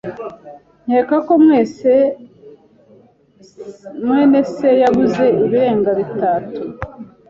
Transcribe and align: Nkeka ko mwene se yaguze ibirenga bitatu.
Nkeka 0.85 1.15
ko 1.27 1.33
mwene 4.05 4.39
se 4.55 4.69
yaguze 4.81 5.23
ibirenga 5.35 5.91
bitatu. 5.99 6.61